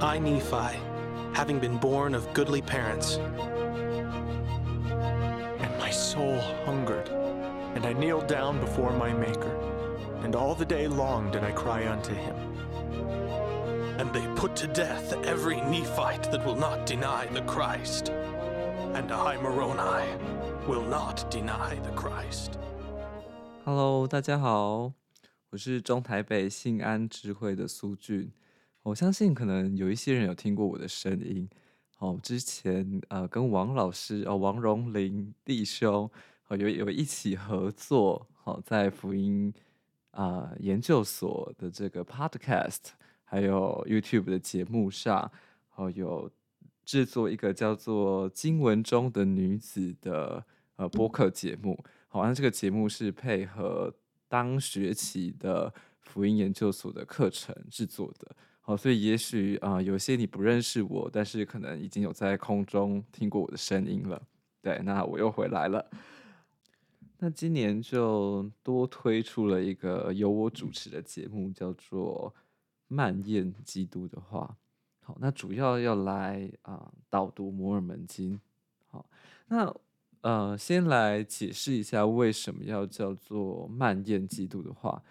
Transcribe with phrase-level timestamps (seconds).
[0.00, 0.78] I, Nephi,
[1.32, 3.16] having been born of goodly parents,
[5.60, 7.08] And my soul hungered,
[7.74, 9.56] and I kneeled down before my Maker.
[10.22, 12.36] And all the day long did I cry unto him.
[13.98, 18.08] and they put to death every Nephite that will not deny the Christ.
[18.94, 20.06] And I, Moroni,
[20.66, 22.58] will not deny the Christ.
[23.64, 24.92] Hello，大家好，
[25.51, 28.31] 我是中台北信安智慧的苏俊。
[28.83, 31.49] 我相信可能有一些人有听过我的声音。
[31.97, 36.07] 哦，之前呃跟王老师哦王荣林弟兄
[36.49, 39.51] 哦有有一起合作，好在福音
[40.11, 42.91] 啊、研究所的这个 Podcast，
[43.23, 45.31] 还有 YouTube 的节目上，
[45.73, 46.29] 哦有
[46.85, 50.45] 制作一个叫做《经文中的女子》的
[50.75, 51.83] 呃播客节目。
[52.07, 53.91] 好像这个节目是配合
[54.29, 58.33] 当学期的福音研究所的课程制作的。
[58.61, 64.21] 好，所以也许啊、有些你不认识我，但是可能已经有在空中听过我的声音了。
[64.61, 65.83] 对，那我又回来了。
[67.17, 72.33] 那今年就多推出了一个由我主持的节目，叫做
[72.87, 74.55] 《漫验基督的话》。
[75.05, 78.39] 好，那主要要来啊、呃、导读摩尔门经。
[78.87, 79.09] 好，
[79.47, 79.75] 那
[80.21, 85.01] 呃，先来解释一下为什么要叫做《漫验基督的话》。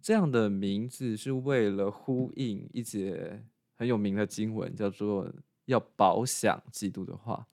[0.00, 3.42] 这样的名字是为了呼应一节
[3.74, 5.32] 很有名的经文，叫做
[5.66, 7.46] “要饱享基督的话”。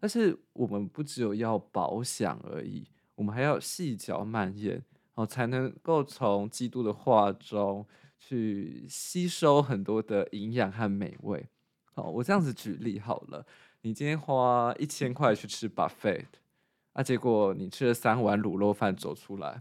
[0.00, 4.82] 但是我们不只有要饱享而已，我们还要细嚼慢咽，
[5.14, 7.86] 哦，才能够从基督的话中
[8.18, 11.48] 去吸收很多的营养和美味。
[11.84, 13.46] 好，我这样子举例好了，
[13.84, 16.24] 你今天花一千块去吃 buffet，
[16.92, 19.60] 啊，结果你吃了三碗卤肉饭走出来，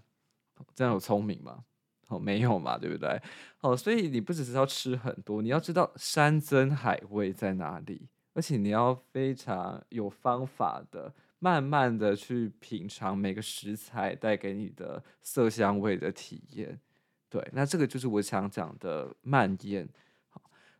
[0.75, 1.65] 这样有聪明吗？
[2.07, 3.19] 哦，没有嘛，对不对？
[3.61, 16.79] 哦，所以你不只是要吃很多，你要知道山珍海味在哪里，而且你要非常有方法的，慢慢的去品尝每个食材带给你的色香味的体验。
[17.27, 19.89] 对，那这个就是我想讲的慢咽。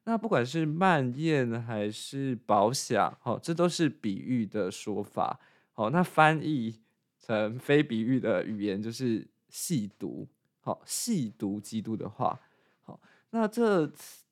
[0.03, 5.39] 那不管是慢咽还是饱享，好，这都是比喻的说法。
[5.73, 6.79] 好，那翻译
[7.19, 10.28] 成非比喻的语言就是细读。
[10.59, 12.39] 好，细读基督的话。
[12.81, 13.91] 好，那这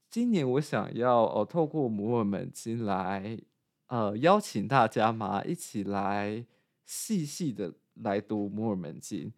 [0.10, 3.40] 今年我想要哦，透过摩尔门经来
[3.88, 6.44] 呃邀请大家嘛，一起来
[6.86, 9.32] 细细的来读摩尔门经。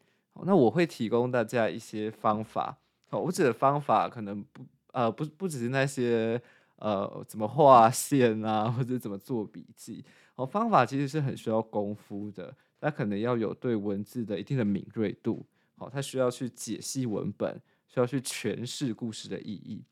[0.46, 2.78] 那我会提供大家一些方法。
[3.10, 6.42] 好，我指的方法可能不呃不不只是那些
[6.78, 10.04] 呃怎么画线啊，或者怎么做笔记。
[10.34, 15.46] 好，方法其实是很需要功夫的，他可能要有对文字的一定的敏锐度。
[15.78, 19.84] 好，他需要去解析文本，需要去诠释故事的意义。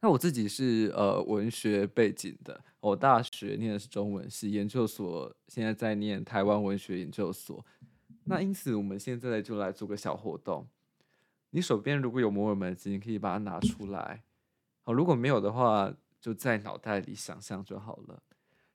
[0.00, 7.64] 那我自己是呃文学背景的，我大学念的是中文系，研究所现在在念台湾文学研究所。
[8.24, 10.66] 那因此，我们现在就来做个小活动。
[11.50, 14.22] 你手边如果有摩尔门经，可以把它拿出来。
[14.82, 18.22] 好，如果没有的话，就在脑袋里想象就好了。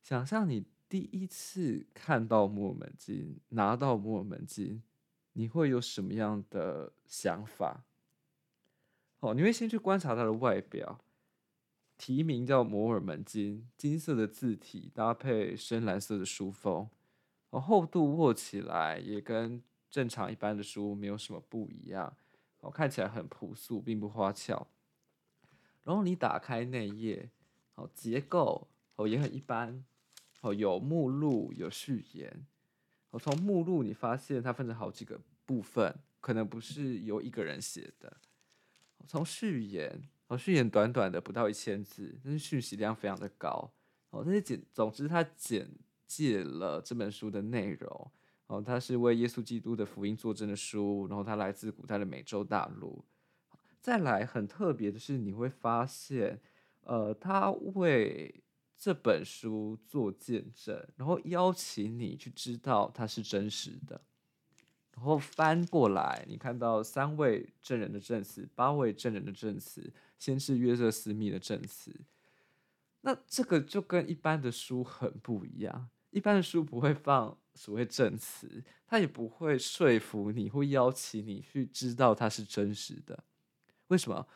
[0.01, 4.83] 想象你第一次看到摩尔门金，拿到摩尔门金。
[5.33, 7.85] 你会有什么样的想法？
[9.21, 10.99] 哦，你会先去观察它的外表，
[11.97, 16.89] 题名叫《摩尔门金》，金色的字体搭配深蓝色的书封，
[17.51, 22.13] 哦，厚度握起来也跟正常一般的书没有什么不一样，
[22.61, 24.67] 哦，看起来很朴素，并不花俏。
[25.83, 27.29] 然后你打开内页，
[27.75, 29.83] 哦，结构哦也很一般，
[30.41, 32.45] 哦，有目录，有序言。
[33.09, 38.17] 我从目录你发现它分成好几个部分，可能不是由一个人写的。
[39.07, 43.73] 从序言，哦，序言短短的不到一千字，但是讯息量非常的高。
[44.11, 45.67] 哦，这些简，总之它简
[46.05, 48.11] 介了这本书的内容。
[48.51, 53.01] 哦，它是为耶稣基督的福音作证的书，然后它来自古代的美洲大陆。
[53.79, 56.37] 再来很特别的是，你会发现，
[56.81, 58.43] 呃，他为
[58.77, 64.01] 这本书做见证，然后邀请你去知道它是真实的。
[64.93, 71.95] 然后翻过来，你看到三位证人的证词，八位证人的证词，先是约瑟斯密的证词。
[72.99, 75.89] 那这个就跟一般的书很不一样。
[76.09, 83.23] 一般的书不会放所谓证词，它也不会说服你，会邀请你去知道它是真实的。
[83.87, 84.27] 为什么？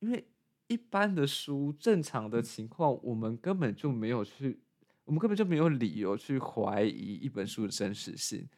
[0.00, 0.26] 因为。
[0.70, 4.60] 一般的书，正常的情况，我们根本就没有去，
[5.04, 8.48] 我们根本就没有理由去怀疑一本书的真实性。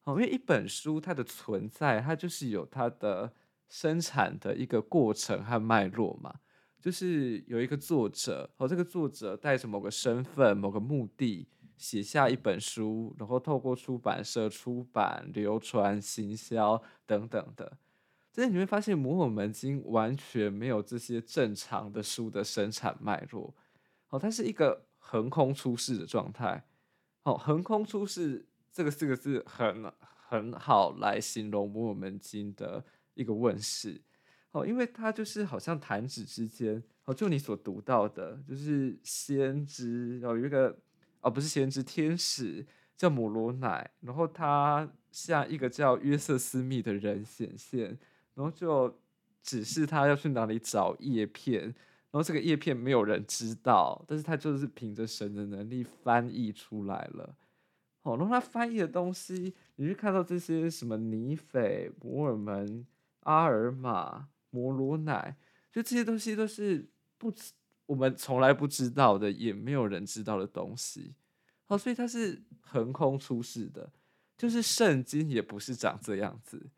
[0.00, 3.32] 好，因为一本书它的存在，它就是有它的
[3.68, 6.34] 生产的一个过程和脉络嘛。
[6.80, 11.46] 就是有一个作者，哦，这个作者带着某个身份、某个目的，
[11.82, 17.76] 写下一本书，然后透过出版社出版、流传、行销等等的。
[18.32, 23.52] 但是你会发现，《摩尔门经》完全没有这些正常的书的生产脉络，
[24.10, 26.64] 哦，它是一个横空出世的状态。
[27.24, 29.92] 哦，横空出世这个四个字很
[30.28, 32.84] 很好来形容《摩尔门经》的
[33.14, 34.00] 一个问世。
[34.52, 40.78] 哦，因为它就是好像弹指之间，哦，就你所读到的，就是先知，哦有一个，
[41.22, 42.66] 哦，不是先知，天使
[42.96, 47.98] 叫摩罗乃，然后他向一个叫约瑟斯密的人显现，
[48.34, 48.98] 然后就
[49.42, 51.72] 指示他要去哪里找叶片，然
[52.12, 57.34] 后这个叶片没有人知道，但是他就是凭着神的能力翻译出来了。
[58.02, 62.86] 哦，然后他翻译的东西，你去看到这些什么尼斐、摩尔门、
[63.20, 64.28] 阿尔玛。
[64.54, 65.34] 摩罗乃，
[65.72, 66.86] 就这些东西都是
[67.16, 67.32] 不，
[67.92, 71.12] 我们从来不知道的，也没有人知道的东西。
[71.66, 73.92] 好，所以它是横空出世的，
[74.38, 76.70] 就是圣经也不是长这样子。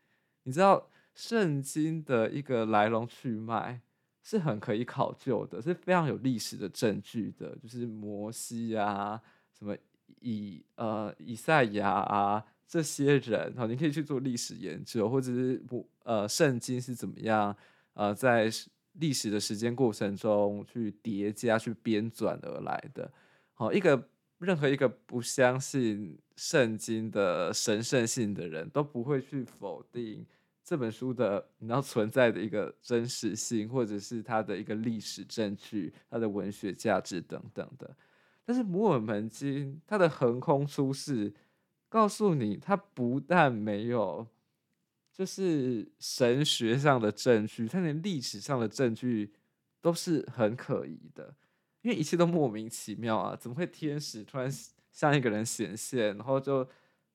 [0.43, 3.79] 你知道，圣经的一个来龙去脉
[4.21, 7.55] 是很可以考究的，是非常有历史的证据的。
[7.63, 9.21] 就是摩西啊，
[9.57, 9.73] 什么
[10.19, 12.45] 以呃以赛亚啊。
[12.67, 17.55] 这些人，好，你可以去做历史研究，或者是不，呃，圣经是怎么样，
[17.93, 18.49] 呃，在
[18.99, 23.11] 历史的时间过程中去叠加、去编纂而来的。
[23.53, 24.09] 好，一个
[24.39, 30.25] 任何一个不相信圣经的神圣性的人，都不会去否定
[30.63, 37.95] 这本书的你要存在的一个真实性，或者是它的一个历史证据、它的文学价值等等的。
[38.43, 41.33] 但是《摩尔门经》它的横空出世。
[41.87, 44.27] 告诉你，它不但没有，
[45.15, 49.31] 就是神学上的证据，他连历史上的证据
[49.79, 51.33] 都是很可疑的，
[51.83, 53.33] 因为一切都莫名其妙啊！
[53.33, 54.51] 怎么会天使突然
[54.91, 56.67] 向一个人显现，然后就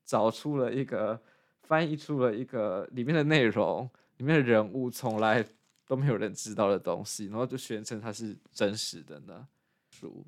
[0.02, 1.22] 找出了一个
[1.60, 3.86] 翻译出了一个里面的内容，
[4.16, 5.44] 里面的人物从来
[5.84, 9.46] 都没有人知道的东西，然后就宣称它是真实的呢？
[9.90, 10.24] 书，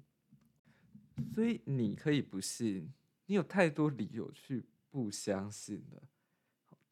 [1.35, 2.93] 所以你可以不信。
[3.25, 6.03] 你有太多理由去不相信了，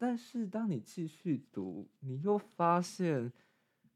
[0.02, 3.31] 但是当你继续读，你又发现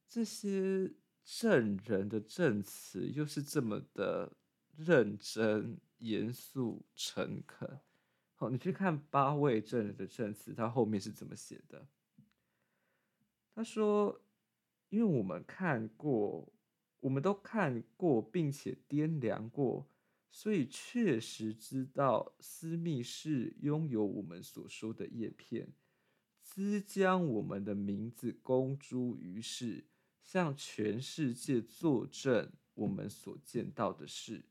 [0.07, 0.93] 这些
[1.25, 4.37] 证人的证词又是这么的
[4.77, 7.81] 认真、严肃、诚恳。
[8.35, 11.87] 好，你去看八位证人的证词，他后面是怎么写的？
[13.55, 14.21] 他说
[14.91, 16.53] ：“因为我们看过，
[17.01, 19.89] 我们都看过，并且掂量过。”
[20.31, 25.73] 所以确实知道私密士拥有我们所说的叶片，
[26.55, 29.85] 兹将我们的名字公诸于世，
[30.23, 34.45] 向全世界作证我们所见到的事，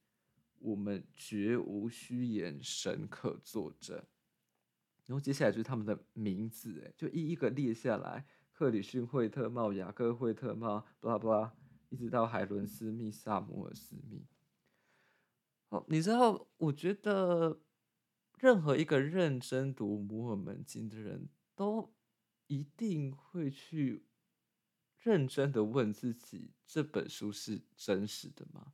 [0.60, 3.96] 我们绝无虚言，神可作证。
[5.06, 11.54] 然后接下来就是他们的名字，哎，就一一个列下来：克里逊·惠特茂、雅各·惠特茂，巴拉巴拉，
[11.88, 14.26] 一直到海伦斯密、萨摩尔斯密。
[15.70, 17.62] 哦你知道，我觉得
[18.40, 21.93] 任何一个认真读《摩尔门经》的人都
[22.54, 24.04] 一定会去
[25.00, 28.74] 认真的问自己：这本书是真实的吗？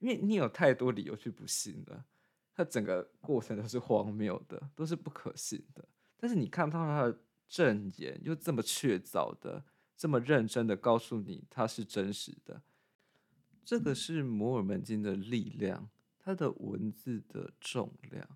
[0.00, 2.04] 因为你有太多理由去不信了，
[2.52, 5.88] 它整个过程都是荒谬的，都是不可信的。
[6.16, 9.64] 但是你看到他的证言，又这么确凿的、
[9.96, 12.62] 这么认真的告诉你它是真实的，
[13.64, 15.88] 这个是《摩尔门经》的力量。
[16.18, 18.26] 它的文字的重量，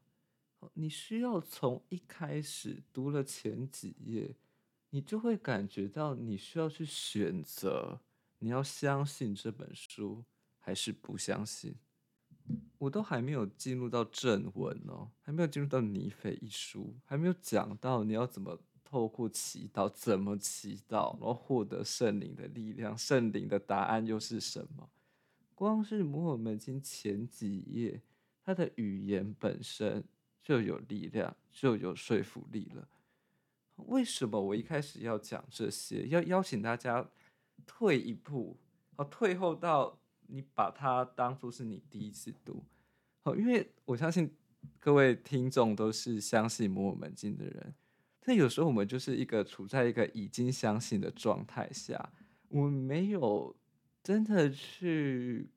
[0.75, 4.37] 你需要从一开始读了前几页，
[4.90, 8.00] 你就会感觉到你需要去选择，
[8.38, 10.25] 你要相信这本书
[10.59, 11.75] 还是不相信。
[12.78, 24.88] 我都还没有进入到正文哦，还没有进入到尼腓一书，还没有讲到你要怎么透过祈祷，怎么祈祷，然后获得圣灵的力量，圣灵的答案又是什么？
[25.54, 28.00] 光是《摩尔门经》前几页，
[28.42, 30.02] 它的语言本身
[30.40, 32.88] 就有力量，就有说服力了。
[33.87, 36.06] 为什么我一开始要讲这些？
[36.08, 37.08] 要邀请大家
[37.66, 38.56] 退一步，
[38.97, 42.62] 哦，退后到你把它当作是你第一次读，
[43.23, 44.35] 好，因为我相信
[44.78, 47.75] 各位听众都是相信《摩尔门经》的人，
[48.20, 52.12] 但有时候我们就是一个处在一个已经相信的状态下，
[52.49, 53.54] 我们没有。
[54.00, 55.50] 真的去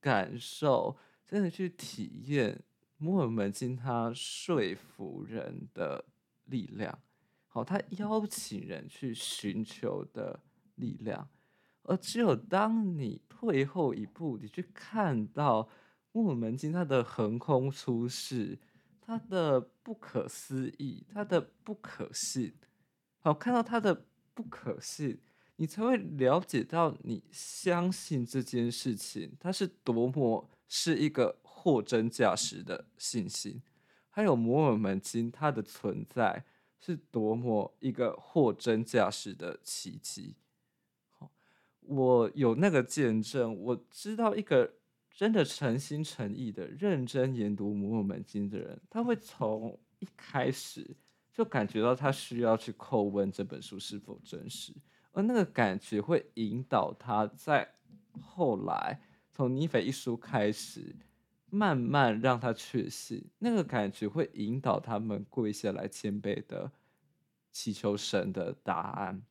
[0.00, 2.52] 感受，真的去体验
[2.96, 6.04] 《摩尔门经》它说服人的
[6.46, 6.98] 力量。
[7.56, 10.38] 好，他邀请人去寻求的
[10.74, 11.26] 力量。
[11.84, 15.66] 而只有当你退后一步，你去看到
[16.12, 18.58] 末尔门经它的横空出世，
[19.00, 22.52] 它的不可思议，它的不可信，
[23.20, 25.18] 好，看到它的不可信，
[25.56, 33.62] 你才会了解到你相信这件事情，它是多么是一个货真价实的信心，
[34.10, 36.44] 还有摩尔门经它的存在
[36.78, 40.36] 是多么一个货真价实的奇迹。
[41.80, 44.74] 我有那个见证，我知道一个
[45.10, 50.96] 真的诚心诚意的认真研读《末尔门经》的人，他会 从一开始
[51.32, 54.72] 就感觉到他需要去叩问这本书是否真实，
[55.12, 57.72] 而那个感觉会引导他在
[58.20, 60.96] 后来从尼斐一书开始，
[61.50, 66.72] 慢慢让他确信，那个感觉会引导他们跪下来谦卑的
[67.52, 69.22] 祈求神的答案。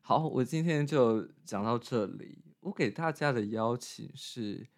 [0.00, 2.38] 好，我今天就讲到这里。
[2.60, 4.68] 我给大家的邀请是，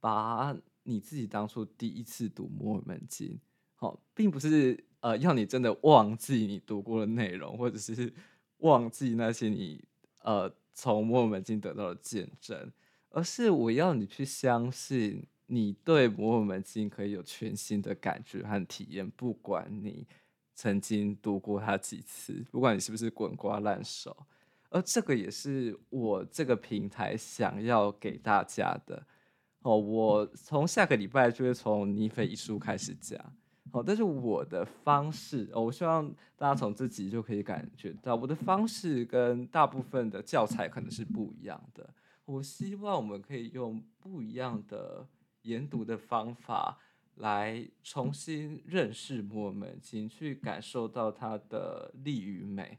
[0.00, 3.28] 把你自己当初第一次读《摩尔门经》，
[3.74, 8.12] 好，并不是呃要你真的忘记你读过的内容，或者是
[8.58, 9.84] 忘记那些你
[10.22, 12.72] 呃从《末尔门经》得到的见证，
[13.14, 20.04] 而是我要你去相信，你对《末尔门经》可以有全新的感觉和体验，不管你
[20.52, 24.16] 曾经读过它几次，不管你是不是滚瓜烂熟。
[24.68, 29.00] 而这个也是我这个平台想要给大家的
[29.60, 29.78] 哦。
[29.78, 33.16] 我从下个礼拜就会从尼菲一书开始讲，
[33.70, 41.88] 好，但是我的方式，我希望大家从这集就可以感觉到，我的方式跟大部分的教材可能是不一样的。
[42.26, 45.06] 我希望我们可以用不一样的
[45.42, 46.78] 研读的方法
[47.16, 52.78] 来重新认识末尔门经，去感受到它的力与美。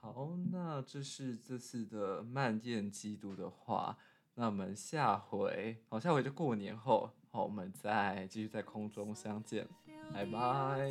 [0.00, 3.96] 好，那这是这次的漫念基督的话。
[4.34, 9.68] 那我们下回，好，下回就过年后，好，我们再继续在空中相见，
[10.12, 10.90] 拜拜。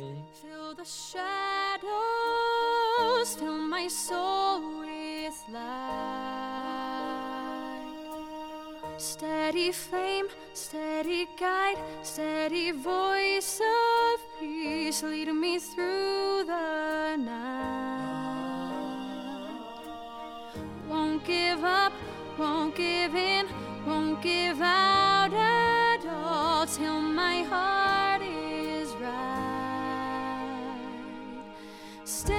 [9.02, 17.42] Steady flame, steady guide, steady voice of peace, lead me through the night.
[20.88, 21.92] Won't give up,
[22.38, 23.48] won't give in,
[23.84, 30.78] won't give out at all till my heart is right.
[32.04, 32.34] Stay.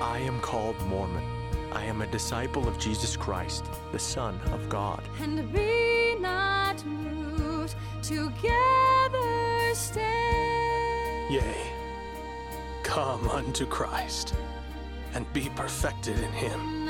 [0.00, 1.45] I am called Mormon.
[1.76, 5.02] I am a disciple of Jesus Christ, the Son of God.
[5.20, 11.34] And be not moved, together stand.
[11.34, 11.70] Yea,
[12.82, 14.32] come unto Christ,
[15.12, 16.86] and be perfected in him.